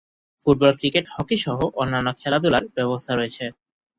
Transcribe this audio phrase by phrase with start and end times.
[0.43, 3.43] Football cricket, hockey সহ অন্যান্য খেলাধূলার ব্যবস্থা রয়েছে।